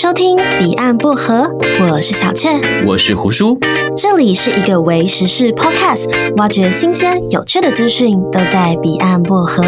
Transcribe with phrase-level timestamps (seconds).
[0.00, 1.42] 收听《彼岸薄荷》，
[1.92, 2.50] 我是小雀，
[2.86, 3.58] 我是胡叔，
[3.96, 9.64] 这里是一个为时事 Podcast，挖掘新鲜有趣的资讯，都在彼岸薄荷。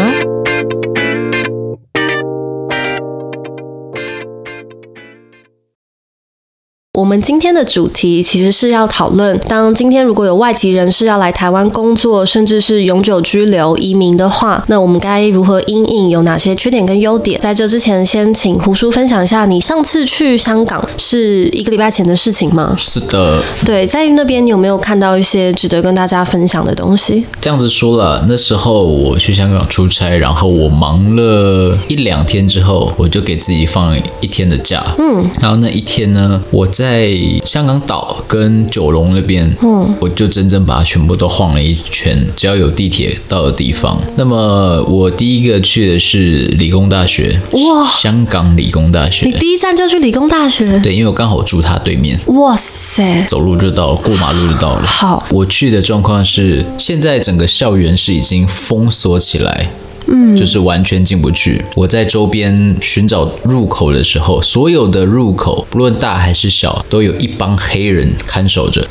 [6.99, 16.09] 我们今天的主题其实是要讨论，当今天如果有外籍人士要来台湾工作，甚至是永久居留、移民的话，那我们该如何应应？
[16.09, 17.39] 有哪些缺点跟优点？
[17.39, 22.73] 在这之前，先请胡叔分享一下，你上次去香港是一个礼拜前的事情吗？
[22.75, 23.41] 是的。
[23.65, 27.23] 对，在那边你有没有看到一些值得跟大家分享的东西？
[27.39, 34.83] 这样子说了，那时候我去香港出差，然后我忙了一两天之后，我就给自己放一天的假。
[34.97, 36.67] 嗯，然后那一天呢，我。
[36.81, 44.01] 在香港岛跟九龙那边，嗯，我就真正把它全部都晃了一圈，只要有地铁到的地方。
[44.15, 49.27] 那么我第一个去的是理工大学，哇，香港理工大学。
[49.27, 50.79] 你第一站就去理工大学？
[50.79, 52.19] 对，因为我刚好住它对面。
[52.25, 54.87] 哇塞，走路就到了，过马路就到了。
[54.87, 59.69] 好，我去的状况是，现在整个校园是已经封锁起来。
[60.07, 61.63] 嗯，就是完全进不去。
[61.75, 68.87] 我在周边寻找入口的时候，所有的入口，不论大还是小，都有一帮黑人看守着，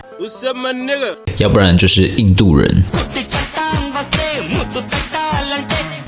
[1.39, 2.83] 要不然就是印度人。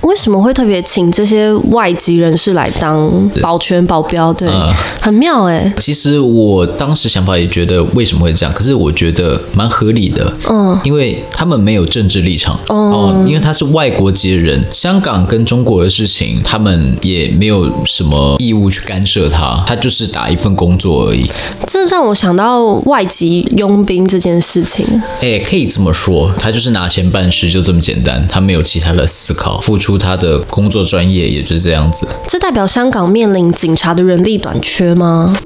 [0.03, 4.33] 为什么会特别请这些外籍人士来当保全保镖？
[4.33, 5.73] 对，呃、很妙哎。
[5.79, 10.33] 其实我当时想法也觉得为什么会这样，可是我觉得蛮合理的。
[10.51, 12.59] 嗯，因为他们没有政治立场。
[12.69, 21.31] 哦、呃，因为他是外国籍的人，香港跟中国的事情，他们也没有什么义务去干涉他，他就是打一份工作而已。
[21.69, 24.85] 这让我想到外籍佣兵这件事情。
[25.21, 29.92] 哎，可以这么说，他就是拿钱办事，就这么简单，他没有其他的思考，付出。
[29.99, 32.07] 他的工作专业也就是这样子。
[32.27, 35.37] 这代表香港面临警察的人力短缺吗？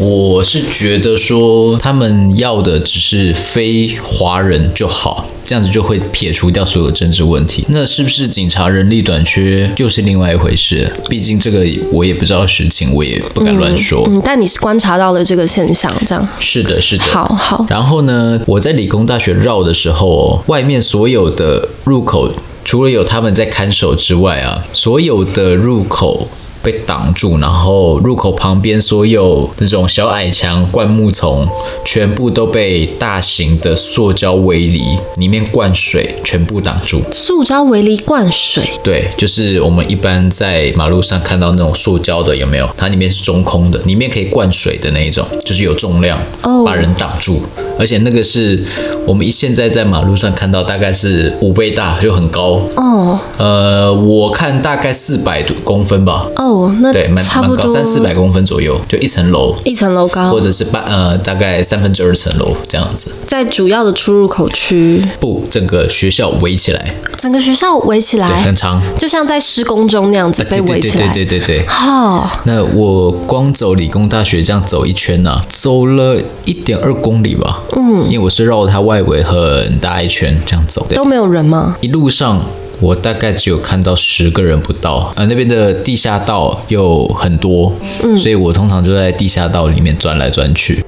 [0.00, 7.62] 我是觉得说，他们要的只是非华人就好，这样子就会撇除掉所有政治问题。
[7.68, 10.90] 那是不是警察人力短缺又是另外一回事？
[11.10, 14.02] 毕竟这个我也不知道实情，我也不敢乱说。
[14.08, 16.26] 嗯，嗯，但你是观察到了这个现象，这样。
[16.40, 17.04] 是的，是的。
[17.04, 17.66] 好好。
[17.68, 22.32] 然后呢，我在理工大学绕的时候，外面所有的入口，
[22.64, 26.30] 除了有他们在看守之外啊，所有的入口。
[26.62, 31.46] 被挡住，然后入口旁边所有那种小矮墙、灌木丛，
[31.84, 34.82] 全部都被大型的塑胶围篱
[35.16, 37.02] 里面灌水，全部挡住。
[37.12, 38.68] 塑胶围篱灌水？
[38.82, 42.68] 对，就是我们一般在马路上看到那种塑胶的，有没有？
[42.76, 46.18] 它里面是中空的，里面可以灌水的那一种，就是有重量，
[46.64, 47.34] 把人挡住。
[47.34, 47.42] Oh.
[47.78, 48.62] 而且那个是
[49.06, 52.60] 我们一现在在马路上看到，大概是五倍大，就很高。
[52.76, 53.18] 哦。
[53.38, 56.28] 呃，我看大概四百多公分吧。
[56.36, 56.51] 哦。
[56.80, 63.12] 那对，蛮蛮高，三四百公分左右，就一层楼，一层楼高，或者是半呃，大概三分之二层楼这样子。
[63.26, 71.08] 在主要的出入口区，不，整个学校围起来，整个学校围起来，对，很长，就像在施工中那样子被围起来。
[71.12, 71.66] 对对对对对。
[71.66, 77.60] 好，那我光走理工大学这样走一圈呢、啊，走了一点二公里吧。
[77.76, 81.76] 嗯，因为我是绕着它外围很大一圈这样走，都没有人吗？
[81.80, 82.40] 一路上。
[82.82, 87.72] 我大概只有看到十个人不到，呃，那边的地下道又很多，
[88.02, 90.84] 嗯，所以我通常就在地下道里面钻来钻去，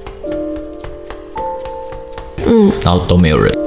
[2.45, 3.64] 嗯，然后都没有人。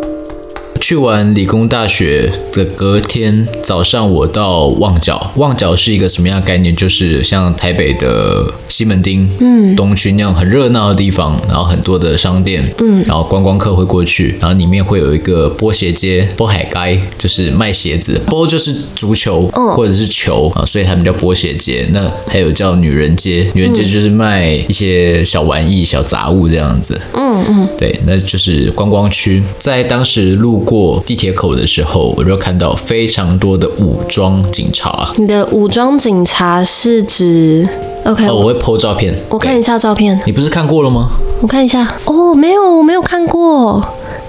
[0.80, 5.32] 去完理工大学的隔天早上，我到旺角。
[5.36, 6.74] 旺角是一个什么样的概念？
[6.74, 21.86] 就是像台北的西门町、嗯，东区那样很热闹的地方，然后很多的商店，嗯，然后观光客会过去，然后里面会有一个波鞋街，波海街就是卖鞋子，波就是足球或者是球啊，所以他们叫波鞋街。
[21.92, 29.42] 那还有叫女人街，女人街就是卖一些小玩意、小杂物这样子，嗯嗯，对，那就是观光区。
[29.58, 35.10] 在当时路过地铁口的时候，我就看到非常多的武装警察。
[35.16, 37.66] 你的武装警察是指
[38.04, 40.20] ？OK，哦，我会 po 照片，我看一下照片。
[40.26, 41.08] 你不是看过了吗？
[41.40, 41.90] 我看一下。
[42.04, 43.82] 哦，没有，我没有看过。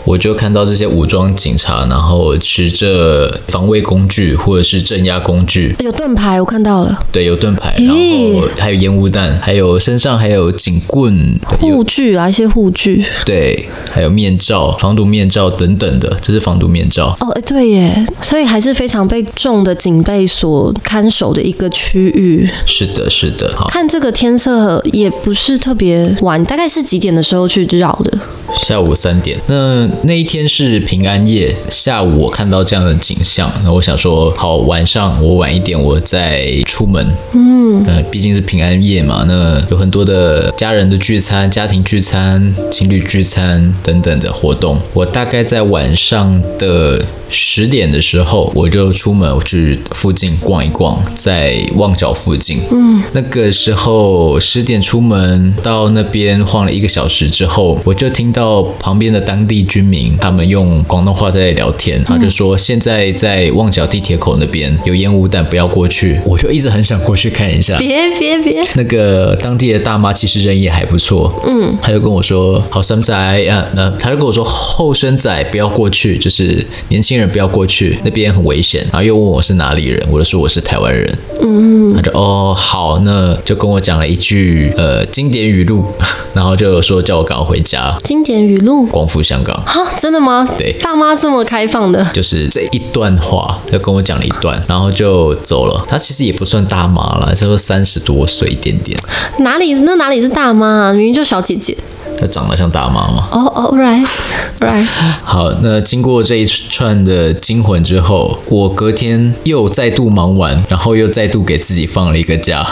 [0.09, 6.97] 我就看到这些武装警察，然后持着防卫工具或者是镇压工具，有盾牌，我看到了。
[7.11, 13.05] 对，有盾牌，然后还有烟雾弹，还有身上还有警棍、护具啊，一些护具。
[13.23, 17.15] 对，还有面罩、防毒面罩等等的，这是防毒面罩。
[17.19, 22.49] 哦，对耶，所以还是非常被重的警备所看守的一个区域。
[22.65, 23.53] 是的，是的。
[23.55, 28.17] 好，看这个天色也不是特别晚，大概是几点的时候去绕的？
[28.55, 29.39] 下午三点。
[29.45, 37.05] 那那一天是平安夜，下午我看到这样的景象，那我想说，好，晚上我晚一点我再出门。
[37.33, 44.79] 嗯，呃，毕竟是平安夜嘛，那有很多的家人的聚餐、家庭聚餐、情侣聚餐等等的活动。
[44.93, 52.59] 我大概在晚上的十点的时候，我就出门我去附近逛一逛，在旺角附近。
[52.71, 59.88] 嗯，那个时候十点出门到那边晃了一个小时之后，我就听到旁边的当地居民
[60.19, 66.19] 他们用广东话在聊天，他就说现在在旺角地铁口那边有烟雾弹，不要过去。
[66.25, 67.77] 我就一直很想过去看一下。
[67.77, 68.63] 别别别！
[68.75, 78.81] 那个当地的大妈其实人也还不错，嗯，他就跟我说好生仔啊，那他就跟我说后生仔不要过去，就是年轻人不要过去，那边很危险。
[78.91, 81.48] 然后又问我是哪里人，我就说我是台湾人，嗯，
[81.95, 85.85] 他就哦好，那就跟我讲了一句呃经典语录，
[86.33, 87.95] 然后就说叫我赶快回家。
[88.03, 89.55] 经典语录，光复香港。
[89.65, 90.47] 哈，真的吗？
[90.57, 95.83] 对，大妈这么开放的，就是这一段话，就跟我讲了一段，然后就走了。
[95.87, 98.97] 他其实也不算大妈了，差不多三十多岁一点点。
[99.39, 99.73] 哪里？
[99.73, 100.93] 那哪里是大妈啊？
[100.93, 101.75] 明明就小姐姐。
[102.17, 103.27] 她长得像大妈吗？
[103.31, 104.85] 哦哦，right，right。
[105.23, 112.65] 好，那经过这一串的惊魂之后，我隔天又再度忙完，然后又再度给自己放了一个假。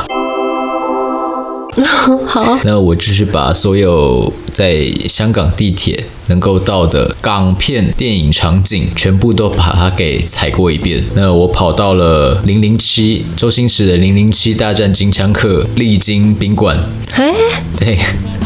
[2.25, 11.03] 好，那我就是把所有在香港地铁能够到的港片电影场景，全部都把它给踩过一遍。
[11.15, 16.77] 那我跑到了零零七，周星驰的零零七大战金枪客，丽晶宾馆。
[17.11, 17.33] 嘿，
[17.79, 17.97] 对。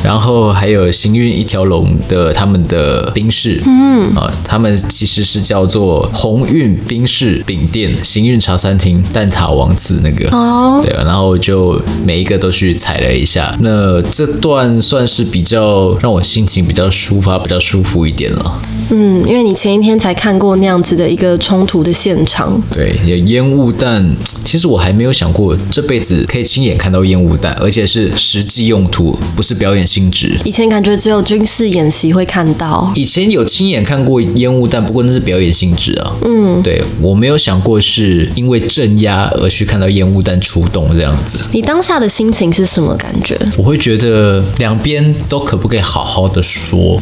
[0.03, 13.55] 然后还有行运一条龙的他们的冰室，嗯啊，他们其实是叫做鸿运冰室饼店、行运茶餐厅、蛋挞王子那个，哦，对，然后就每一个都去踩了一下。
[13.59, 18.80] 那这段算是比较让我心情比较抒发、比较舒服一点了。
[18.91, 24.15] 嗯，因为你前一天才看过那样子的一个冲突的现场，对，有烟雾弹。
[24.43, 30.37] 其实我还没有想过这辈子可以亲眼看到烟雾弹，而且是实际用途，不是表演性质。
[30.43, 36.11] 以前感觉只有军事演习会看到，以前有亲眼看过烟雾弹，不过那是表演性质啊。
[36.25, 41.37] 嗯，对，我没有想过是因为镇压而去看到烟雾弹出动这样子。
[41.53, 43.39] 你当下的心情是什么感觉？
[43.57, 46.99] 我会觉得两边都可不可以好好的说。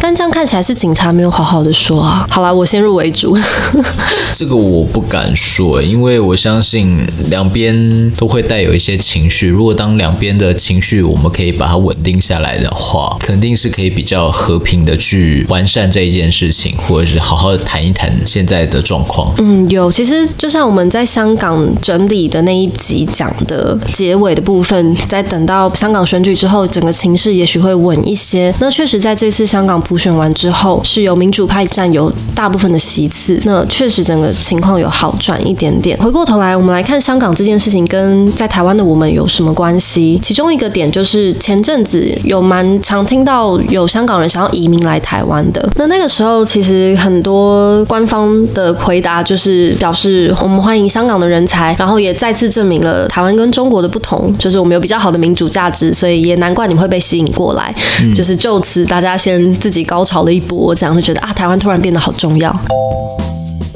[0.00, 2.26] 但这样看起来是警察没有好好的说啊。
[2.30, 3.36] 好啦，我先入为主。
[4.32, 9.48] 这个我不敢说，因为我相信两边都会带有一些情绪。
[9.48, 19.32] 如果当两边的情绪我们可以把它稳定下来的话，肯定是可以比较和平的去完善这一件事情，或者是好好的谈一谈现在的状况。
[19.38, 19.90] 嗯，有。
[19.90, 28.54] 其实就像我们在香港整理的那一集讲的结尾的部分，在等到香港选举之后，整个情势也许会稳一些。
[28.60, 29.78] 那确实在这次香港。
[29.90, 35.98] 补选完之后，是由民主派占有大部分的席次，那确实整个情况有好转一点点。
[35.98, 40.16] 回过头来，我们来看香港这件事情跟在台湾的我们有什么关系？
[40.22, 57.74] 其中一个点就是前阵子有蛮常听到有香港人想要移民来台湾的，那那个时候其实很多官方的回答就是表示我们欢迎香港的人才，然后也再次证明了台湾跟中国的不同，就是我们有比较好的民主价值，所以也难怪你会被吸引过来。
[58.04, 59.79] 嗯、就是就此大家先自己。
[59.84, 62.54] 高潮了一波，这样就觉得啊，台湾突然变得好重要。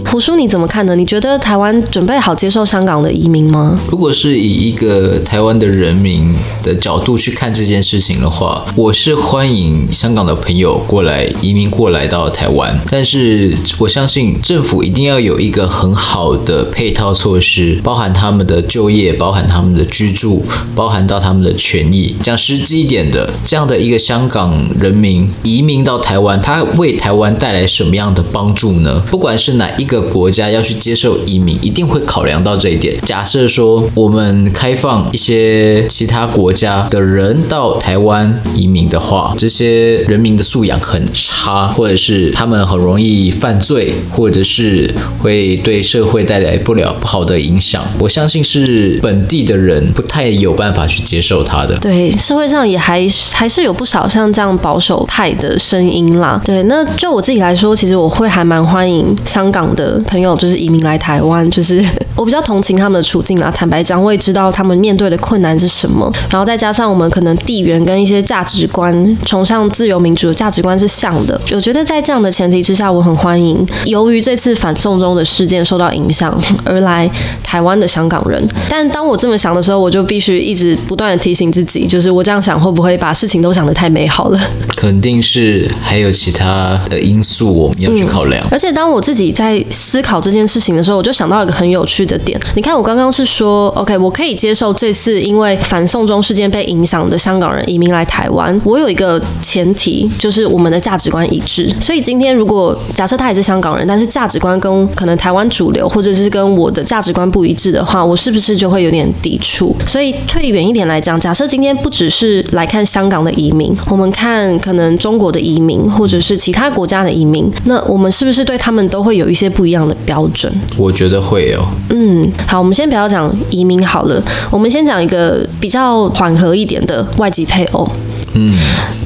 [0.07, 0.95] 胡叔，你怎么看呢？
[0.95, 3.77] 你觉得台湾准备好接受香港的移民吗？
[3.91, 6.33] 如果是以一个台湾的人民
[6.63, 20.45] 的角度去看这件事情的话，我是欢迎香港的朋友过来移民过来到台湾，但是我相信政府一定要有一个很好的配套措施，包含他们的就业，包含他们的居住，
[20.77, 22.15] 包含到他们的权益。
[22.23, 29.03] 讲实际一点的，这样的一个香港人民移民到台湾，他为台湾带来什么样的帮助呢？
[29.11, 29.94] 不管是哪一个。
[29.95, 32.97] 个国家要去接受移民，一定会考量到这一点。
[33.03, 47.85] 假设说我们开放一些其他国家的人到台湾移民的话，这些人民的素养很差，或者是他们很容易犯罪，或者是会对社会带来不了不好的影响。
[47.99, 51.77] 我相信是本地的人不太有办法去接受他的。
[51.79, 56.41] 对，社会上也还还是有不少像这样保守派的声音啦。
[56.45, 59.84] 对，那就我自己来说，其实我会还蛮欢迎香港的。
[60.07, 61.85] 朋友就是移民来台湾，就是
[62.17, 63.51] 我比较同情他们的处境啊。
[63.55, 66.13] 坦白讲，我也知道他们面对的困难是什么。
[66.31, 71.41] 然后再加上我们可能地缘跟一些价值观，崇尚自由民主的价值观是像的。
[71.53, 77.11] 我觉得在这样的前提之下，我很欢迎由于这次反送中的事件受到影响而来
[77.43, 78.43] 台湾的香港人。
[78.69, 84.41] 但当我这么想的时候，我就必须一直不断的提醒自己，就是我这样想会不会把事情都想得太美好了？
[84.77, 88.45] 肯定是还有其他的因素我们要去考量。
[88.47, 92.41] 嗯，而且当我自己在思考这件事情的时候，我就想到一个很有趣的点。
[92.55, 98.59] 你看，我刚刚是说，OK，我可以接受这次因为反送中事件被影响的香港人移民来台湾。
[98.65, 101.71] 我有一个前提，就是我们的价值观一致。
[101.81, 109.75] 所以今天如果假设他也是香港人，但是价值观跟可能台湾主流或者是跟我的价值观不一致的话，我是不是就会有点抵触？
[109.87, 120.53] 所以退远一点来讲，假设今天不只是来看香港的移民，我们看可能中国的移民或者是其他国家的移民，那我们是不是对他们都会有一些不一样的标准？
[120.77, 121.65] 我觉得会哦。
[121.91, 127.89] 嗯，好，我们先不要讲移民好了，我们先讲一个比较缓和一点的外籍配偶。
[128.37, 128.59] 嗯，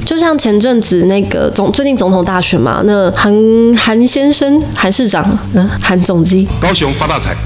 [0.05, 3.31] 就像前阵子那个总最近总统大选嘛，那韩
[3.77, 7.35] 韩先生韩市长，嗯，韩总机，高雄发大财。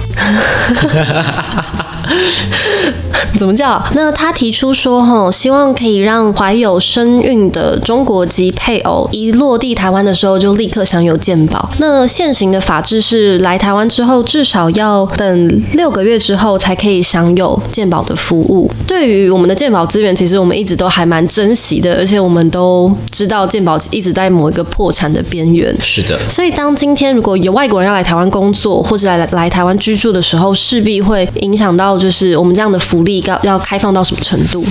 [3.37, 3.81] 怎么叫？
[3.93, 11.67] 那他提出说，哈，希望可以让怀有身孕的中国籍配偶一落地台湾的时候就立刻享有健保。
[11.79, 18.69] 那现行的法制是来台湾之后至少要等六个月之后才可以享有健保的服务。
[18.85, 25.75] 对于我们的健保资源，其实我们一直都还蛮珍惜的，而且我们都知道健保一直在某一个破产的边缘。
[25.79, 26.19] 是的。
[26.29, 34.61] 所以当今天如果有外国人要来台湾工作，或是来来台湾居住的时候，势必会影响到就是我们这样的福利要要开放到什么程度？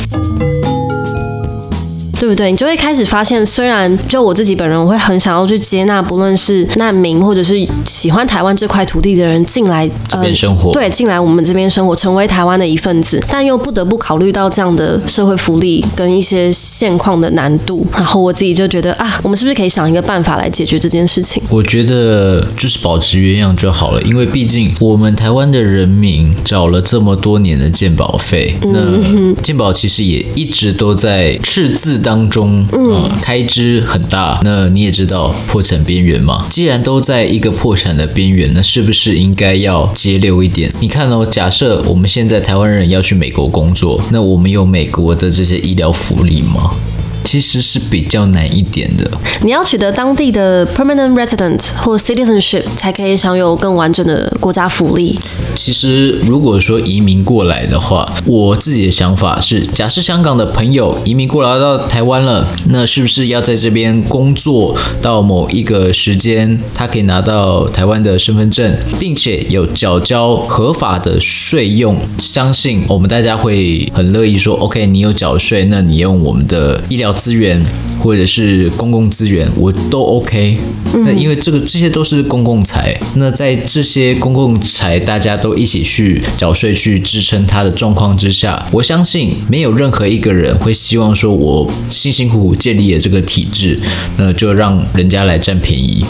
[2.22, 2.52] 对不对？
[2.52, 17.84] 你就会开始发现，虽然就我自己本人，我会很想要去接纳，不论是难民或者是喜欢台湾这块土地的人进来这边生活，呃，对，进来我们这边生活，成为台湾的一份子，但又不得不考虑到这样的社会福利跟一些现况的难度。
[17.92, 21.42] 然后我自己就觉得啊，我们是不是可以想一个办法来解决这件事情？
[21.50, 28.96] 我觉得就是保持原样就好了，因为毕竟我们台湾的人民缴了这么多年的鉴保费，那
[29.42, 32.12] 鉴保其实也一直都在赤字当。
[32.12, 36.45] 当中，嗯，开支很大，那你也知道破产边缘嘛。
[36.50, 40.71] 既然都在一个破产的边缘，那是不是应该要节流一点？
[40.81, 46.71] 你看哦，假设我们现在台湾人要去美国工作，那我们有美国的这些医疗福利吗？
[47.24, 49.10] 其实是比较难一点的。
[49.42, 55.18] 你要取得当地的 permanent resident 或 citizenship 才可以享有更完整的国家福利。
[55.54, 71.98] 其实，如果说移民过来的话，我自己的想法是，假设香港的朋友移民过来到台湾了，那是不是要在这边工作到某一个时间，他可以拿到台湾的身份证，并且有缴交合法的税用？
[72.18, 77.12] 相信我们大家会很乐意说，OK，你有缴税，那你用我们的医疗。
[77.12, 77.64] 资源
[78.00, 80.59] 或者是公共资源，我都 OK。
[81.04, 93.78] 那因为这个这些都是公共财，那在这些公共财大家都一起去缴税去支撑它的状况之下，我相信没有任何一个人会希望说，我辛辛苦苦建立了这个体制，
[94.16, 96.04] 那就让人家来占便宜。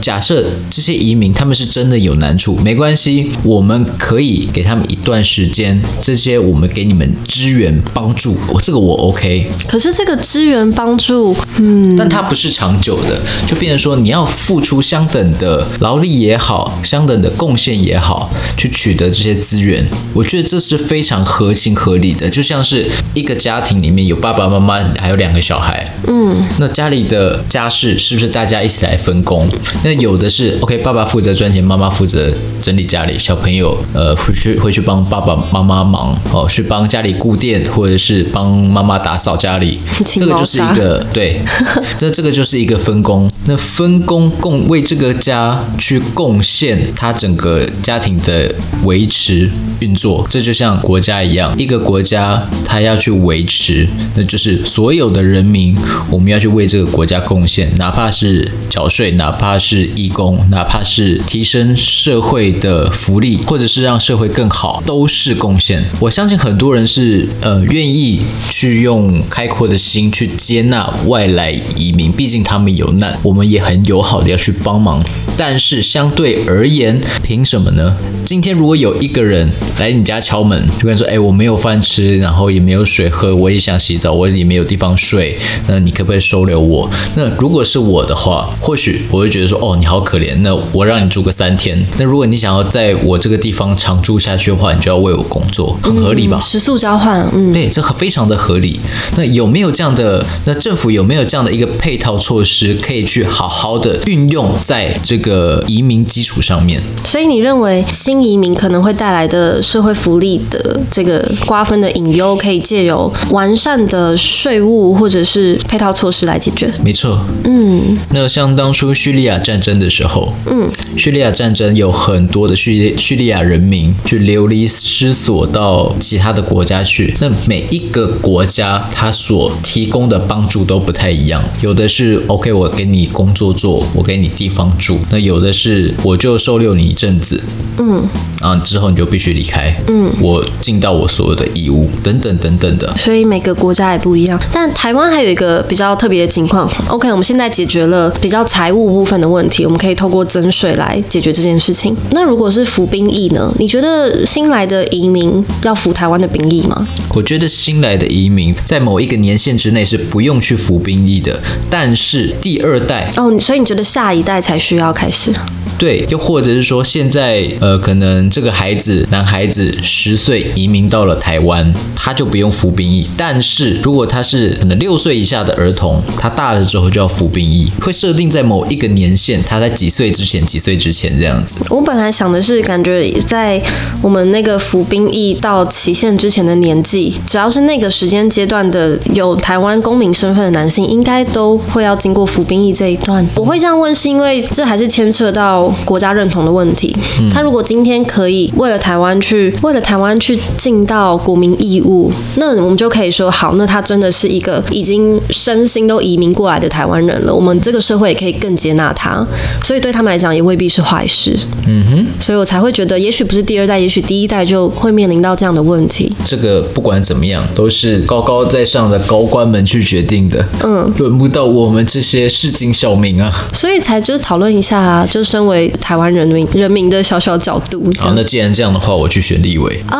[0.00, 9.50] 假设这些移民他们是真的有难处，没关系，我们可以给他们一段时间，这些我们给你们支援帮助，我这个我 OK。
[9.66, 22.28] 可是这个支援帮助，嗯，但它不是长久的，就变成说你要付出相等的劳力也好，相等的贡献也好，去取得这些资源，我觉得这是非常合情合理的。
[22.28, 29.48] 就像是一个家庭里面有爸爸妈妈，还有两个小孩，嗯，那家里的家事是不是大家一起来分工？
[29.82, 41.40] 那有的是 OK，爸爸负责赚钱，妈妈负责整理家里，小朋友呃回去会去帮爸爸妈妈忙哦，去帮家里顾店，或者是帮妈妈打扫家里，这个就是一个对，
[41.98, 43.30] 这这个就是一个分工。
[43.46, 48.54] 那分工共为这个家去贡献他整个家庭的
[48.84, 55.76] 维持运作，这就像国家一样，一个国家他要去维持，那就是所有的人民
[56.10, 65.82] 我们要去为这个国家贡献，哪怕是缴税，哪怕是义工，哪怕是提升社会的福利，或者是让社会更好，都是贡献。
[66.00, 73.18] 我相信很多人是呃愿意去用开阔的心去接纳外来移民，毕竟他们有难。
[73.22, 75.02] 我们也很友好的要去帮忙，
[75.36, 77.96] 但是相对而言，凭什么呢？
[78.24, 91.84] 今天如果有一个人来你家敲门，就跟你说：“哎，我没有饭吃，然后也没有水喝，我也想洗澡，我也没有地方睡，那你可不可以收留我？”那如果是我的话，或许去，我会觉得说，哦，你好可怜，那我让你住个三天。
[91.98, 96.40] 那如果你想要在我这个地方长住下去的话，你就要为我工作，很合理吧？
[96.40, 98.80] 食宿交换，嗯，对，这非常的合理。
[99.16, 100.24] 那有没有这样的？
[100.44, 106.80] 那政府有没有这样的一个配套措施，可以去好好的运用在这个移民基础上面？
[107.06, 116.70] 所以你认为新移民可能会带来的社会福利的这个瓜分的隐忧，可以借由完善的税务或者是配套措施来解决？
[116.82, 137.42] 没错，嗯，那像当初叙利亚战争的时候，嗯，叙利亚战争有很多的叙叙利亚人民去流离失所到其他的国家去，那每一个国家他所提供的帮助都不太一样，有的是 OK，我给你工作做，我给你地方住，那有的是我就收留你一阵子，
[137.78, 138.06] 嗯，
[138.40, 142.92] 啊之后你就必须离开，嗯，我尽到我所有的义务，等等等等的。
[142.98, 146.68] 所以每个国家也不一样，但台湾还有一个比较特别的情况。
[146.88, 151.94] OK，我们现在解决了比较财务部分的问题，我们可以透过增税来解决这件事情。
[152.10, 153.52] 那如果是服兵役呢？
[153.58, 156.86] 你觉得新来的移民要服台湾的兵役吗？
[157.14, 161.40] 我觉得新来的移民在某一个年限之内是不用去服兵役的，
[161.70, 165.32] 但是第二代哦，所以你觉得下一代才需要开始？
[165.76, 173.04] 对，又或者是说，现在呃，可能这个孩子，男孩子十岁移民到了台湾，他就不用服兵役。
[173.16, 181.64] 但是如果他是可能六岁以下的儿童，他大了之后就要服兵役，会设定在某一个年限，他在几岁之前，几岁之前这样子。
[181.70, 183.60] 我本来想的是，感觉在
[184.02, 193.26] 我们那个服兵役到期限之前的年纪，只要是那个时间阶段的有台湾公民身份的男性，应该都会要经过服兵役这一段。
[193.36, 195.72] 我会这样问，是因为这还是牵扯到。
[195.84, 196.96] 国家认同的问题，
[197.32, 207.34] 他如果今天可以为了台湾去为了台湾去尽到国民义务，那我们就可以说好，那他真的是一个已经身心都移民过来的台湾人了。
[207.34, 209.26] 我们这个社会也可以更接纳他，
[209.62, 211.34] 所以对他们来讲也未必是坏事。
[211.66, 216.14] 嗯哼，所以我才会觉得，也许不是第二代，也许第一代就会面临到这样的问题。
[216.26, 220.44] 这个不管怎么样，都是高高在上的高官们去决定的。
[220.62, 223.32] 嗯，轮不到我们这些市井小民啊。
[223.54, 225.72] 所以才就是讨论一下啊，就身为。
[225.80, 227.82] 台湾人民人民的小小角度。
[227.98, 229.80] 好，那既然这样的话，我去选立委。
[229.88, 229.98] 啊、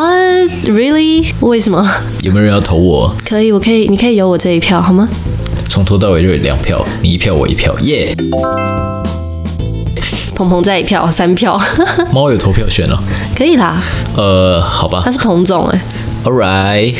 [0.65, 1.25] uh,，really？
[1.41, 1.87] 为什么？
[2.23, 3.15] 有没有人要投我？
[3.23, 5.07] 可以，我可以，你可以有我这一票，好吗？
[5.69, 9.05] 从头到尾就有两票，你一票，我一票，耶、yeah!！
[10.35, 11.59] 鹏鹏再一票，三票。
[12.11, 13.03] 猫有投票权了，
[13.35, 13.81] 可以啦。
[14.15, 15.01] 呃，好吧。
[15.03, 15.81] 他是彭总哎。
[16.23, 16.95] All right。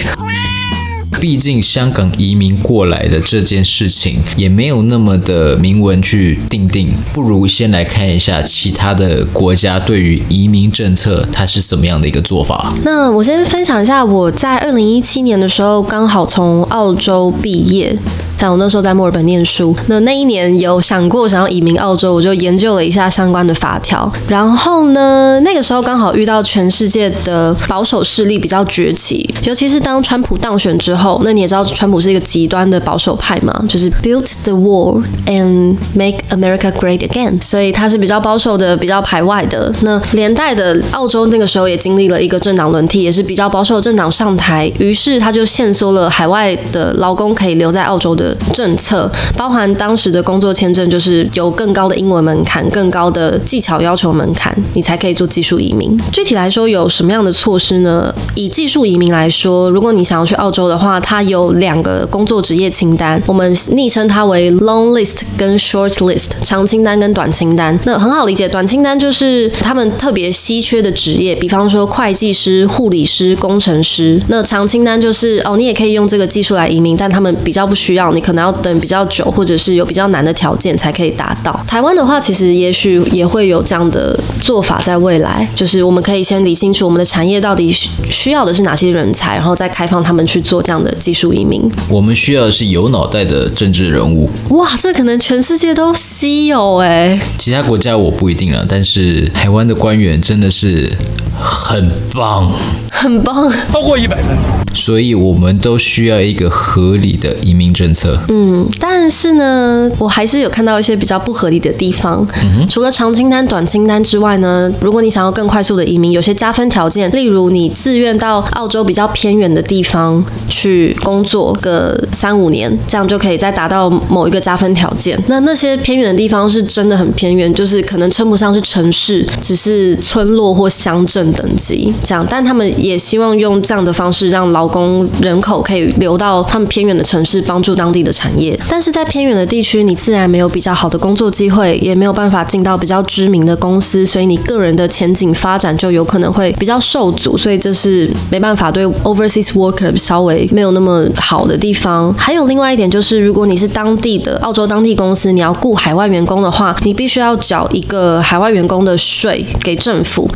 [1.19, 12.73] 毕竟香港移民过来的这件事情也没有那么的明文去定定，不如先来看一下其他的国家对于移民政策它是什么样的一个做法。
[12.83, 17.97] 那我先分享一下，我在二零一七年的时候刚好从澳洲毕业。
[18.37, 24.11] 但我那时候在墨尔本念书，那那一年有想过想要移民澳洲，我就研究了一下相关的法条。
[24.27, 39.73] 然后呢，那个时候刚好遇到全世界的保守势力比较崛起，尤其是当川普当选之后，那你也知道川普是一个极端的保守派嘛，就是 build the wall and make America great again，所以他是比较保守的，比较排外的。
[39.81, 48.24] 那连带的澳洲那个时候也经历了一个政党轮替，也是比较保守的政党上台，于是他就限缩了海外的劳工可以留在澳洲的。
[48.53, 55.97] 政策包含当时的工作签证，就是有更高的英文门槛、更高的技巧要求门槛，你才可以做技术移民。
[56.11, 58.13] 具体来说，有什么样的措施呢？
[58.35, 67.77] 以技术移民来说，如果你想要去澳洲的话，它有两个工作职业清单，我们昵称它为 long list 跟 short list，长清单跟短清单。
[67.83, 74.21] 那很好理解，短清单就是他们特别稀缺的职业，比方说会计师、护理师、工程师。
[74.27, 78.11] 那长清单就是哦，你也可以用这个技术来移民，但他们比较不需要。
[78.15, 81.59] 你可能要等比较久，或者是有比较难的条件才可以达到。
[81.67, 87.71] 台湾的话，其实也许也会有这样的做法，在未来，就是我们可以先理清楚我们的产业到底
[88.09, 91.61] 需要的是哪些人才，然后再开放他们去做这样的技术移民。
[91.89, 94.29] 我们需要的是有脑袋的政治人物。
[94.51, 97.19] 哇，这可能全世界都稀有哎。
[97.37, 100.91] 其他国家我不一定了，但是台湾的官员真的是
[101.39, 102.51] 很棒，
[102.91, 104.35] 很棒，超过一百分。
[104.73, 108.04] 所以我们都需要一个合理的移民政策。
[108.29, 112.25] 嗯，但是呢，我还是有看到一些比较不合理的地方。
[112.43, 112.67] 嗯。
[112.67, 125.17] 除了长清单、短清单之外呢，如果你想要更快速的移民，有些加分条件，例如你自愿到澳洲比较偏远的地方去工作个三五年，这样就可以再达到某一个加分条件。
[125.27, 138.59] 那那些偏远的地方是真的很偏远，就是可能称不上是城市，只是村落或乡镇等级这样，但他们也希望用这样的方式让劳工人口可以流到他们偏远的城市，帮助当地的产业。
[138.69, 147.37] 但是在偏远的地区，你自然没有比较好的工作机会，也没有办法进到比较知名的公司，所以你个人的前景发展就有可能会比较受阻。
[147.37, 152.13] 所以这是没办法对 overseas worker 稍微没有那么好的地方。
[152.15, 160.29] 还有另外一点就是，如果你是当地的澳洲当地公司，你要雇海外员工的话，你必须要缴一个海外员工的税给政府。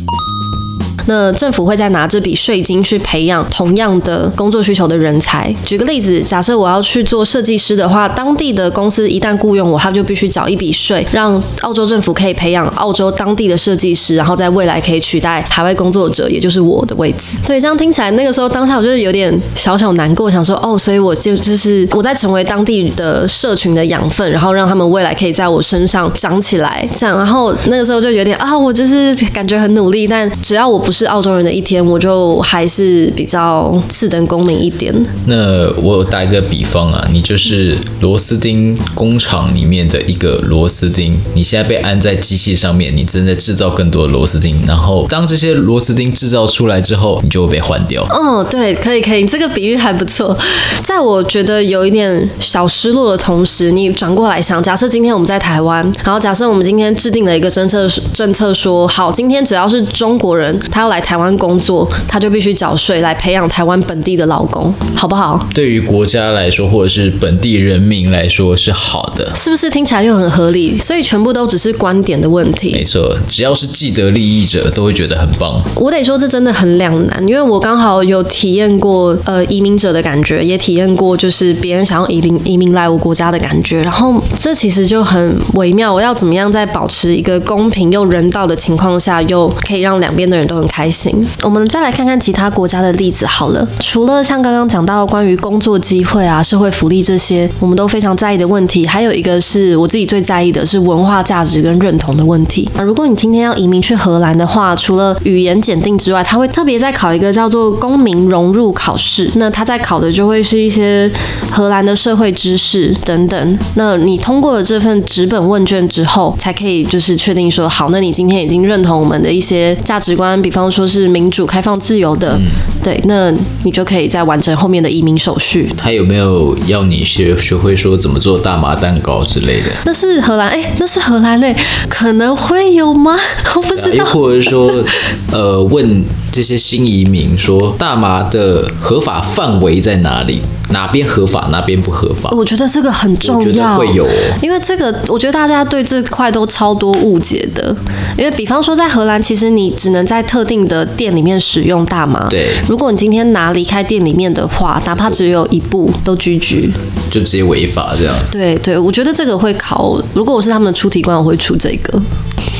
[1.06, 5.54] 那政府会再拿这笔税金去培养同样的工作需求的人才。
[5.64, 17.40] 举个例子，假设我要去做设计师的话，当地的公司一旦雇佣我，他就必须缴一笔税，让澳洲政府可以培养澳洲当地的设计师，然后在未来可以取代海外工作者，也就是我的位置。
[17.46, 27.16] 对，这样听起来，那个时候当下我就是有点小小难过，想说哦，所以我就就是我在成为当地的社群的养分，然后让他们未来可以在我身上长起来，这样。
[27.16, 30.89] 然后那个时候就有点啊，我就是感觉很努力，但只要我不。
[30.90, 34.94] 是澳洲人的一天，我就还是比较次等公民一点。
[35.26, 44.54] 那我打一个比方啊，你就是螺丝钉工厂里面的一个螺丝钉，你现在被安在机器上面，你正在制造更多的螺丝钉。
[44.66, 48.06] 然后当这些螺丝钉制造出来之后，你就会被换掉。
[48.10, 50.36] 嗯，对，可以可以，这个比喻还不错。
[50.84, 65.46] 在我觉得有一点小失落的同时，你转过来想，假设今天我们在台湾，然后假设我们今天制定了一个政策政策说，好，今天只要是中国人，他要来台湾工作，他就必须缴税来培养台湾本地的劳工，好不好？
[65.54, 70.72] 对于国家来说，或者是本地人民来说是好的，是不是听起来又很合理？
[70.72, 72.72] 所以全部都只是观点的问题。
[72.72, 75.62] 没错，只要是既得利益者都会觉得很棒。
[75.76, 85.92] 我得说，这真的很两难，因为我刚好有体验过呃移民者的感觉，也体验过就是别人想要移民移民来我国家的感觉，然后这其实就很微妙。
[85.92, 91.26] 我要怎么样在保持一个公平又人道的情况下，又可以让两边的人都很开心？
[91.42, 93.66] 我们再来看看其他国家的例子好了。
[93.80, 102.68] 除了像刚刚讲到关于工作机会啊、社会福利这些，我们都非常在意的问题，还有一个是我自己最在意的是文化价值跟认同的问题。
[102.76, 109.30] 啊，如果你今天要移民去荷兰的话，除了语言检定之外，他会特别再考一个叫做公民融入考试。
[109.34, 111.10] 那他在考的就会是一些
[111.50, 113.58] 荷兰的社会知识等等。
[113.74, 121.10] 那你通过了这份纸本问卷之后，才可以就是确定说，好，那你今天已经认同我们的一些价值观，比方说是。
[121.10, 122.46] 民主、开放、自由的，嗯、
[122.84, 123.32] 对，那
[123.64, 125.68] 你就可以再完成后面的移民手续。
[125.76, 129.70] 他有没有要你学学会说怎么做大麻蛋糕之类的？
[129.84, 131.56] 那是荷兰，哎、欸，那是荷兰嘞，
[131.88, 133.18] 可能会有吗？
[133.56, 133.96] 我不知道。
[133.96, 134.70] 又或者说，
[135.32, 140.40] 呃，问这些新移民说，大麻的合法范围在哪里？
[140.72, 142.30] 哪边合法，哪边不合法？
[142.30, 144.06] 我觉得这个很重要，会有，
[144.40, 147.74] 因为这个我觉得大家对这块都超多误解的。
[148.16, 152.28] 因为比方说在荷兰，其实你只能在特定的店里面使用大麻。
[152.28, 156.68] 对，如果你今天拿离开店里面的话，哪怕只有一步，都拘拘，
[157.08, 158.12] 就直接违法这样。
[158.32, 160.02] 对对，我觉得这个会考。
[160.12, 161.96] 如果我是他们的出题官，我会出这个。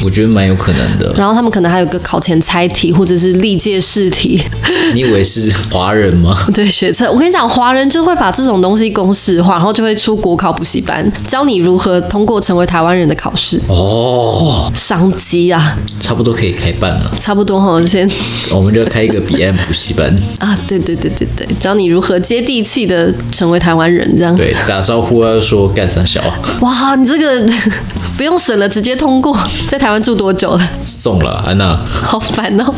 [0.02, 1.12] 我觉得蛮有可能的。
[1.16, 4.40] 然后他们可能还有个考前猜题，或者是历届试题。
[4.94, 6.36] 你以为是华人吗？
[6.54, 7.10] 对，学测。
[7.10, 13.60] 我跟你讲，华人就会把这种东西公式化，然后就会出国考补习班，教你如何通过成为台湾人的考试。
[13.68, 15.76] 哦，商机啊！
[16.00, 17.12] 差不多可以开办了。
[17.20, 18.08] 差不多哈，先。
[18.52, 20.58] 我们就要开一个彼岸补习班 啊！
[20.68, 24.34] 对对对对对，教你如何接地气的成为台湾人，这样。
[24.34, 26.20] 对，打招呼要说干三小。
[26.60, 27.46] 哇，你这个
[28.20, 29.35] 不用审了，直接通过，
[29.70, 29.90] 在台。
[29.90, 30.70] 湾住多久了？
[30.85, 32.72] 送了安娜，好烦哦！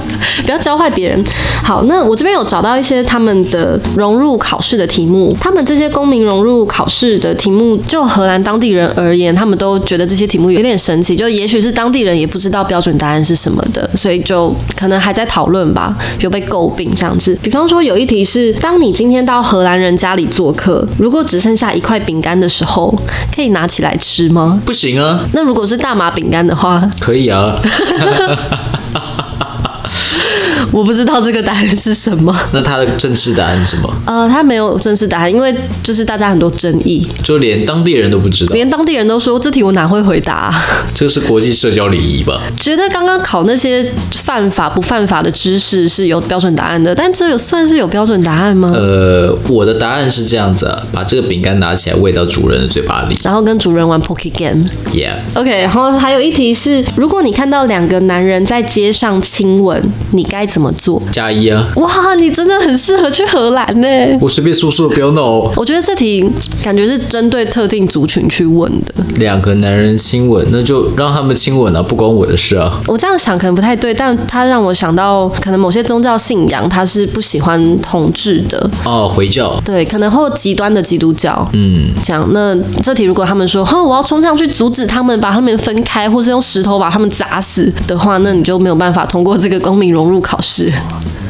[0.46, 1.22] 不要教坏别人。
[1.62, 5.36] 好，那我这边有找到一些他们的融入考试的题目。
[5.38, 11.14] 他们这些公民融入考试的题目，就荷兰当地人而言，他们都觉得这些题目有点神奇。
[11.14, 17.38] 就也许是当地人也不知道标准答案是什么的，所以就可能还在讨论吧，有被诟病这样子。
[17.42, 22.98] 比方说，有一题是：当你今天到荷兰人家里做客，如果只剩下一块饼干的时候，
[23.36, 24.62] 可以拿起来吃吗？
[24.64, 25.28] 不行啊。
[25.32, 26.88] 那如果是大麻饼干的话？
[27.00, 27.56] 可以啊。
[30.74, 32.34] 我不知道这个答案是什么。
[32.52, 33.94] 那他的正式答案是什么？
[34.06, 40.64] 呃，他没有正式答案，因为就是大家很多争议，就连当地人都不知道，连当地人都说这题我哪会回答啊？
[40.94, 42.40] 这是国际社交礼仪吧？
[42.58, 43.86] 觉得刚刚考那些
[44.22, 48.72] 犯法不犯法的知识是有标准答案的，但这有算是有标准答案吗？
[48.74, 54.62] 呃，我的答案是这样子啊，把这个饼干拿起来喂到主人的嘴巴里，然后跟主人玩 Poke Game。
[54.90, 55.16] Yeah。
[55.34, 59.82] OK，然后还有一题是，如果你看到两个男人在街上亲吻，
[60.12, 61.02] 你该怎么么做？
[61.10, 61.66] 加一啊！
[61.76, 63.88] 哇，你真的很适合去荷兰呢。
[64.20, 65.52] 我随便说说，不要闹。
[65.56, 66.24] 我觉得这题
[66.62, 68.94] 感觉是针对特定族群去问的。
[69.16, 72.72] 两个男人亲吻，那就让他们亲吻啊，不关我的事啊。
[72.86, 78.70] 我这样想可能不太对，但他让我想到，可能某些宗教信仰他是不喜欢同志的。
[78.84, 79.60] 哦，回教。
[79.64, 81.48] 对，可能或极端的基督教。
[81.52, 82.28] 嗯，这样。
[82.32, 90.51] 那这题如果他们说，哼，我要冲上去阻止他们，把他们分开，或是用石头把他们砸死的话，那你就没有办法通过这个公民融入考试。
[90.54, 90.70] 是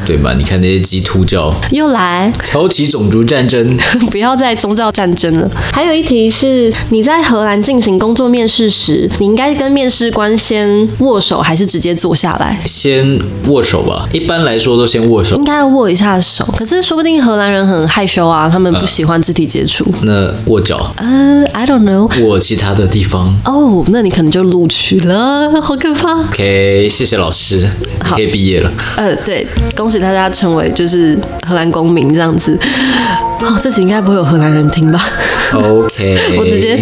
[0.07, 0.33] 对嘛？
[0.35, 3.77] 你看那些基督教又来挑起种族战争，
[4.11, 5.51] 不要再宗教战争了。
[5.73, 12.59] 还有一题是，你在荷兰进行工作面试时，你应该跟面试官先握手，还是直接坐下来？
[12.67, 15.37] 先握手吧，一般来说都先握手。
[15.37, 19.85] 应该要握一下手，可是说不定荷兰人很害羞啊，他们不喜欢肢体接触。
[19.85, 20.93] 呃、那握脚？
[20.97, 22.11] 呃、uh,，I don't know。
[22.25, 23.29] 握其他的地方？
[23.45, 26.21] 哦、oh,，那你可能就录取了，好可怕。
[26.29, 27.69] OK，谢谢老师，
[28.05, 28.71] 你可以毕业了。
[28.97, 32.59] 呃，对，恭喜大家成为就是荷兰公民这样子。
[33.41, 35.05] 哦，这集应该不会有荷兰人听吧
[35.53, 36.79] ？OK， 我直接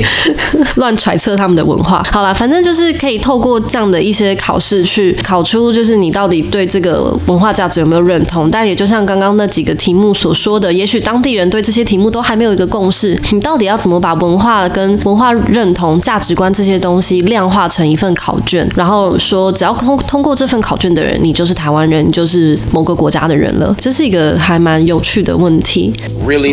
[0.75, 2.03] 乱揣测他们的文化。
[2.11, 8.51] 好啦，反正就是可以透过这样的一些考试去考出，就是你到底对这个文化价值有没有认同。
[8.51, 13.19] 但也就像刚刚那几个题目所说的，也许当地人对这些题目都还没有一个共识。
[13.33, 23.75] 你到底要怎么把文化跟文化认同、价值观这些东西量化成一份考卷，然后说只要通通过这份考卷的人，你就是台湾人，你就是某个国家的人了。
[23.79, 25.91] 这是一个还蛮有趣的问题。
[26.27, 26.51] Really?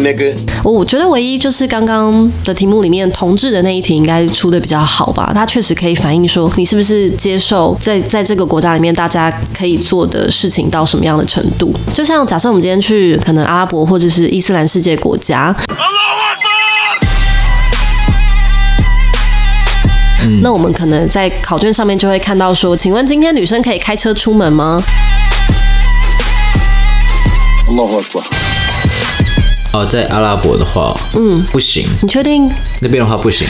[0.64, 11.74] 我我觉得唯一就是刚刚的题目里面同志的那一题应该出的比较好吧，它确实可以反映说你是不是接受在在这个国家里面大家可以做的事情到什么样的程度。
[11.94, 15.54] 就像假设我们今天去可能阿拉伯或者是伊斯兰世界国家，
[20.42, 24.82] 那我们可能在考卷上面就会看到说，请问今天女生可以开车出门吗？
[29.74, 31.86] 哦，在阿拉伯的话，嗯，不行。
[32.02, 32.50] 你确定？
[32.82, 33.48] 那边的话不行。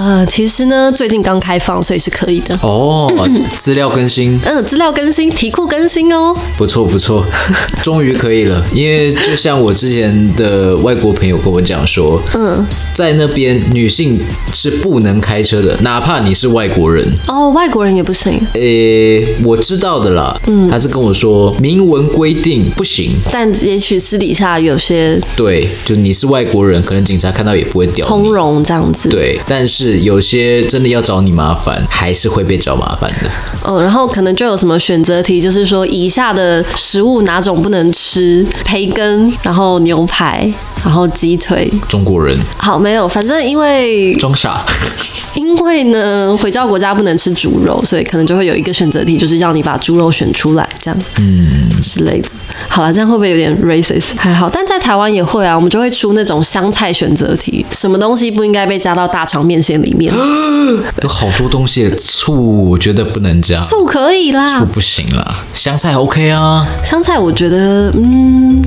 [0.00, 2.58] 呃，其实呢，最近刚开放，所以是可以的。
[2.62, 3.12] 哦，
[3.58, 4.40] 资料更新。
[4.46, 6.34] 嗯，资料更新，题库更新哦。
[6.56, 7.22] 不错不错，
[7.84, 8.64] 终于可以了。
[8.72, 14.18] 因为就像我之前的外国朋友跟我讲说，嗯，在那边女性
[14.54, 17.06] 是不能开车的，哪怕你是外国人。
[17.28, 18.40] 哦，外国人也不行。
[18.54, 20.34] 诶，我知道的啦。
[20.46, 28.08] 嗯，他是跟我说明文规定不行，但也许私底下有些对，就你是外国人，可能警察看到也不会屌你。
[28.08, 29.10] 通融这样子。
[29.10, 29.89] 对，但是。
[29.90, 33.30] 是有些真的要找你麻烦，还是会被找麻烦的。
[33.64, 38.46] 哦，然后可能就有什么选择题，就是说以下的食物哪种不能吃？
[38.64, 40.52] 培根，然后牛排，
[40.84, 41.70] 然后鸡腿。
[41.88, 42.36] 中国人。
[42.56, 44.64] 好，没有，反正因为装傻。
[45.34, 52.28] 因为呢，回教国家不能吃猪肉，所以可能就会有一个选择题，就是让你把猪肉选出来，这样，嗯，之类的。
[52.68, 54.16] 好了，这样会不会有点 racist？
[54.18, 60.12] 还好，但在台湾也会啊，我们就会出那种香菜选择题，什么东西不应该被加到大肠面线里面？
[61.02, 68.58] 有好多东西，醋我觉得不能加，醋可以啦，醋不行啦，香菜 OK 啊，香菜我觉得，嗯。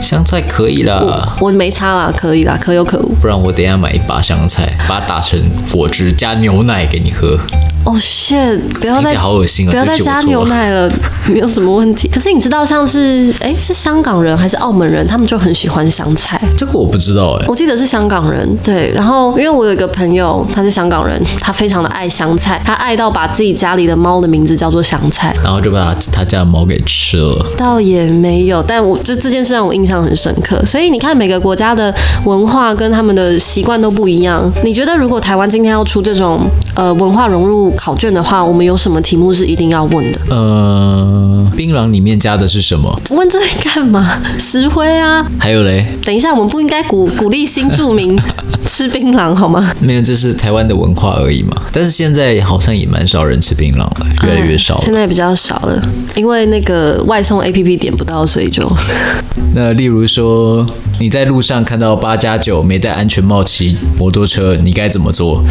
[0.00, 1.00] 香菜可以啦，
[1.40, 3.12] 我，我没差啦，可以啦，可有可无。
[3.20, 5.40] 不然我等一下买一把香菜，把它打成
[5.72, 7.36] 果汁，加牛奶给你喝。
[7.84, 8.58] 哦、oh，shit！
[8.80, 9.70] 不要再好恶心啊！
[9.70, 10.90] 不要再加牛奶了，
[11.32, 12.06] 没有什么问题？
[12.08, 16.38] 可是你知道，像是哎，是香港人还是澳门人，他们就很喜欢香菜。
[16.54, 18.46] 这个我不知道哎，我记得是香港人。
[18.62, 27.46] 对，然后因为我有一个朋友，他是香港人， 他非常的爱香菜，他爱到把自己家里的猫的名字叫做香菜，然后就把他他家的猫给吃了。
[27.56, 30.62] 倒也没有，但我就这件事让我印象很深刻。
[30.66, 34.52] 所以你看，每个国家的文化跟他们的习惯都不一样。
[34.62, 36.40] 你觉得如果台湾今天要出这种
[36.74, 37.67] 呃文化融入？
[37.72, 40.18] 考卷的话，我们有什么题目是一定要问的？
[40.30, 43.00] 呃，槟榔里面加的是什么？
[43.10, 44.20] 问这干嘛？
[44.38, 45.26] 石灰啊。
[45.38, 45.86] 还有嘞？
[46.04, 48.18] 等一下，我们不应该鼓鼓励新住民
[48.66, 49.72] 吃槟榔好吗？
[49.80, 51.56] 没有，这是台湾的文化而已嘛。
[51.72, 54.80] 但是现在好像也蛮少人吃槟榔了，越来越少了。
[54.82, 55.82] 嗯，现在比较少了，
[56.14, 58.70] 因为那个外送 APP 点不到，所以就。
[59.54, 60.66] 那例如说，
[61.00, 65.42] 你在路上看到八加九没戴安全帽骑摩托车，你该怎么做？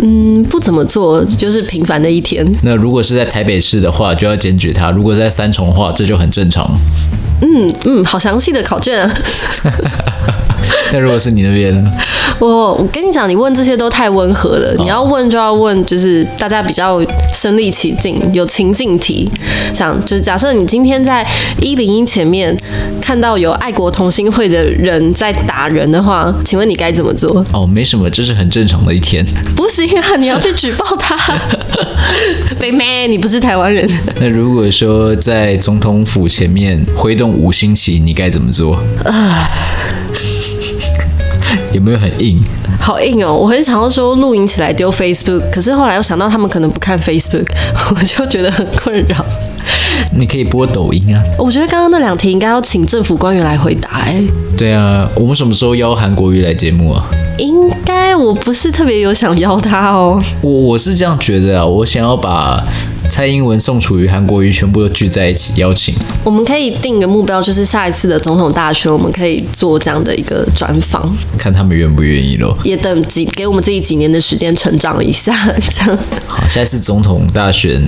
[0.00, 1.59] 嗯，不怎么做，就是。
[1.62, 2.46] 平凡的一天。
[2.62, 6.70] 那如果是在台北市的话，就要检举他；如果在三重话，这就很正常。
[7.42, 9.10] 嗯嗯，好详细的考卷啊。
[10.92, 11.90] 那如果是你那边呢？
[12.40, 14.74] 我我跟你讲，你问这些都太温和了。
[14.78, 17.00] 你要问就要问，就是大家比较
[17.32, 19.30] 身临其境，有情境题。
[19.74, 21.26] 像就是假设你今天在
[21.60, 22.56] 一零一前面
[23.00, 27.44] 看到有爱国同心会的人在打人的话，请问你该怎么做？
[27.52, 29.24] 哦，没什么，这是很正常的一天。
[29.54, 31.16] 不行啊，你要去举报他。
[32.58, 33.88] 北妹，你不是台湾人。
[34.18, 38.76] 那如果说在总统府前面挥动五星旗，你该怎么做？
[39.04, 39.48] 啊。
[41.72, 42.40] 有没有很硬？
[42.80, 43.34] 好硬哦！
[43.34, 47.46] 我很想要说录影起来丢 Facebook，可是后来又想到他们可能不看 Facebook，
[47.94, 49.24] 我就觉得很困扰。
[50.12, 51.22] 你可以播抖音啊！
[51.38, 54.22] 我觉得刚刚那两题应该要请政府官员来回答哎。
[54.56, 57.04] 对啊，我们什么时候邀韩国瑜来节目啊？
[57.40, 60.22] 应该我不是特别有想要他哦。
[60.42, 62.62] 我我是这样觉得啊，我想要把。
[63.10, 65.92] 蔡英文、宋楚瑜、韩国瑜全部都聚在一起邀请。
[66.22, 72.56] 我们可以定一个目标，就是下一次的总统大选，我们可以做这样的一个专访，看他们愿不愿意咯。
[72.62, 75.98] 也等几给我们自己几年的时间成长一下，这样。
[76.26, 77.82] 好，下一次总统大选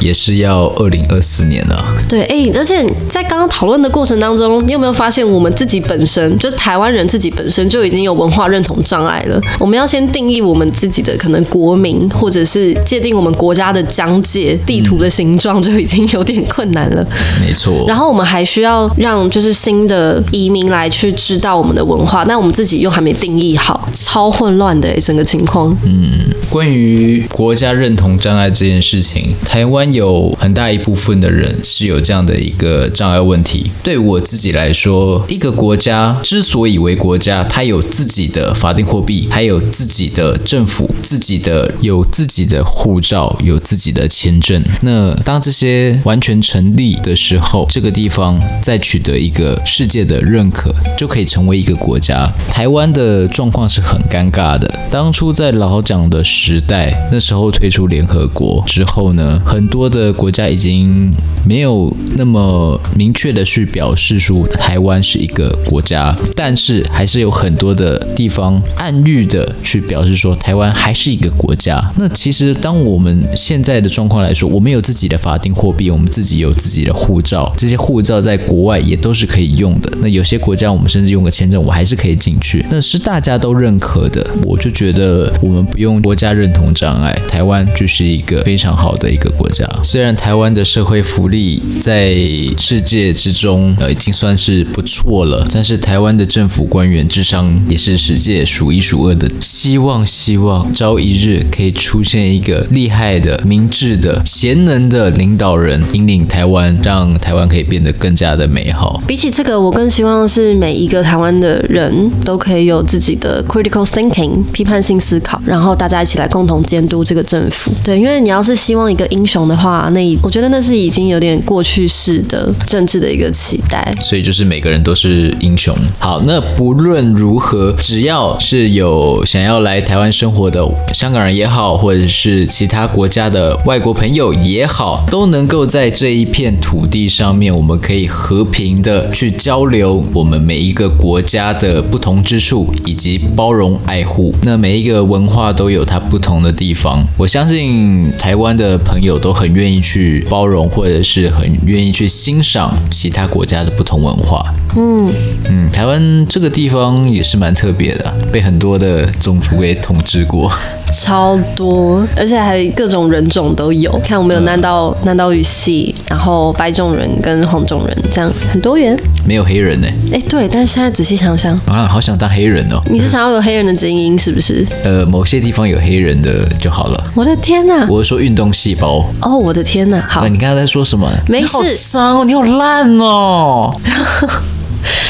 [0.00, 1.96] 也是要二零二四年了。
[2.08, 9.40] 对，哎、欸，而且在刚刚讨论的过程当中，你有没有发现我们自己本身就台湾人自己本身就已经有文化认同障碍了？
[9.60, 14.55] 我们要先定义我们自己的可能国民，或者是界定我们国家的疆界。
[14.58, 17.06] 地图的形状 就已经有点困难了，
[17.40, 17.84] 没错。
[17.88, 25.76] 然后我们还需要让就是新的移民来去知道我们的文化，但我们自己又还没定义好，超混乱的整个情况。
[25.84, 26.10] 嗯，
[26.48, 33.70] 关于国家认同障碍这件事情，台湾有很大一部分的人是有这样的一个障碍问题。
[33.82, 44.36] 对我自己来说，一个国家之所以为国家，它有自己的法定货币，还有自己的政府，自己的有自己的护照，有自己的签。
[44.82, 52.30] 那当这些完全成立的时候，这个地方再取得一个世界的认可，就可以成为一个国家。
[52.50, 54.72] 台湾的状况是很尴尬的。
[54.90, 61.12] 当初在老蒋的时代，那时候退出联合国之后呢，很多的国家已经
[61.44, 71.82] 没有那么明确的去表示说台湾是一个国家，但是还是有很多的地方暗喻的去表示说台湾还是一个国家。
[71.96, 79.90] 那其实当我们现在的状况来说，我们有自己的法定货币，我们自己有自己的护照，这些护照在国外也都是可以用的。
[80.00, 84.24] 那有些国家我们甚至用个签证，我还是可以进去，那是大家都认可的。
[84.44, 89.66] 我就觉得我们不用国家认同障碍，台湾就是一个非常好的一个国家。
[89.82, 92.14] 虽然台湾的社会福利在
[92.58, 99.30] 世界之中呃已经算是不错了，但是台湾的政府官员智商也是世界数一数二的。
[99.40, 104.22] 希望希望朝一日可以出现一个厉害的、明智的。
[104.26, 109.00] 贤能的领导人引领台湾，让台湾可以变得更加的美好。
[109.06, 117.72] 比起这个，我更希望是每一个台湾的人都可以有自己的 critical thinking 批判性思考，然后大家一起来共同监督这个政府。
[117.84, 123.94] 对，因为你要是希望一个英雄的话，那我觉得那是已经有点过去式的政治的一个期待。
[124.02, 125.72] 所以就是每个人都是英雄。
[126.00, 134.05] 好，那不论如何，只要是有想要来台湾生活的香港人也好，或者是其他国家的外国朋友。
[134.06, 144.32] 朋友也好，都能够在这一片土地上面，我们可以和平的去交流我们每一个国家的不同之处，以及包容爱护。
[144.42, 154.54] 那每一个文化都有它不同的地方，我相信台湾的朋友都很愿意去包容，或者是很愿意去欣赏其他国家的不同文化。
[154.76, 155.12] 嗯
[155.48, 160.52] 嗯，台湾这个地方也是蛮特别的，被很多的种族给统治过。
[160.92, 163.90] 超多，而且还各种人种都有。
[164.04, 168.96] 看我们有南岛、嗯、南岛语系，然后白种人跟黄种人，这样很多元。
[169.26, 169.86] 没有黑人呢？
[170.12, 172.80] 哎，对，但是现在仔细想想，啊，好想当黑人哦。
[172.90, 174.66] 你是想要有黑人的精英是不是？
[174.84, 177.12] 呃，某些地方有黑人的就好了。
[177.14, 177.86] 我的天哪！
[177.88, 179.04] 我是说运动细胞。
[179.20, 180.04] 哦，我的天哪！
[180.08, 181.10] 好，你刚才在说什么？
[181.28, 181.76] 没事。
[181.76, 183.74] 脏，你好烂哦。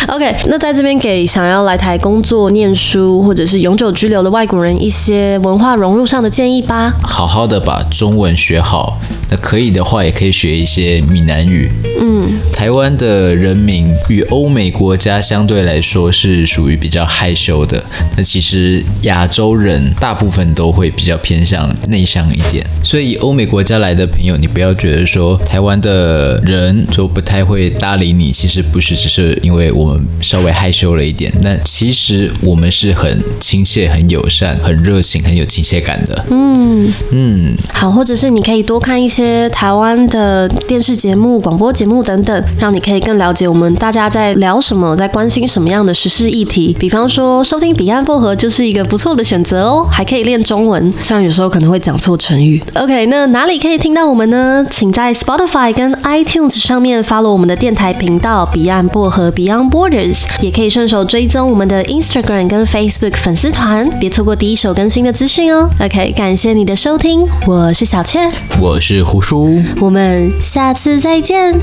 [0.09, 6.93] OK，那在这边给想要来台工作、念书或者是永久居留的外国人一些文化融入上的建议吧。
[7.03, 8.99] 好好的把中文学好，
[9.31, 11.71] 那可以的话也可以学一些闽南语。
[12.01, 17.83] 嗯，台湾的人民与欧美国家相对来说是属于比较害羞的。
[18.17, 29.66] 那其实亚洲人大部分都会比较偏向内向一点，所以欧美国家来的朋友，你不要觉得说台湾的人就不太会搭理你，其实不是，只是因为。
[29.73, 36.25] 我们稍微害羞了一点，但其实我们是很亲切、很友善、很热情、很有亲切感的。
[36.31, 46.77] 嗯嗯，好，或者是你可以多看一些台湾的电视节目、广播节目等等，让你可以更了解我们大家在聊什么，在关心什么样的时事议题。
[46.79, 52.63] 比方说，收听彼岸薄荷就是一个不错的选择哦，还可以练中文，虽然有时候可能会讲错成语。
[52.75, 54.67] OK，那哪里可以听到我们呢？
[54.71, 65.71] 请在 Spotify 跟 iTunes 上面发了我们的电台频道彼岸薄荷 Beyond Borders，也可以顺手追踪我们的 Instagram 跟 Facebook 粉丝团，别错过第一手更新的资讯哦。
[65.79, 68.29] OK，感谢你的收听，我是小倩，
[68.61, 71.57] 我是胡叔，我们下次再见，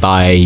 [0.00, 0.38] 拜。